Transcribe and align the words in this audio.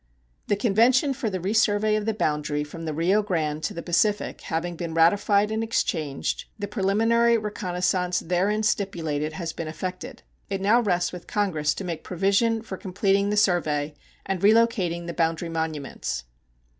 The 0.47 0.55
convention 0.55 1.13
for 1.13 1.29
the 1.29 1.39
resurvey 1.39 1.95
of 1.95 2.07
the 2.07 2.13
boundary 2.15 2.63
from 2.63 2.85
the 2.85 2.91
Rio 2.95 3.21
Grande 3.21 3.61
to 3.65 3.73
the 3.75 3.83
Pacific 3.83 4.41
having 4.41 4.75
been 4.75 4.95
ratified 4.95 5.51
and 5.51 5.63
exchanged, 5.63 6.45
the 6.57 6.67
preliminary 6.67 7.37
reconnoissance 7.37 8.19
therein 8.19 8.63
stipulated 8.63 9.33
has 9.33 9.53
been 9.53 9.67
effected. 9.67 10.23
It 10.49 10.59
now 10.59 10.81
rests 10.81 11.11
with 11.11 11.27
Congress 11.27 11.75
to 11.75 11.83
make 11.83 12.03
provision 12.03 12.63
for 12.63 12.77
completing 12.77 13.29
the 13.29 13.37
survey 13.37 13.93
and 14.25 14.41
relocating 14.41 15.05
the 15.05 15.13
boundary 15.13 15.49
monuments. 15.49 16.23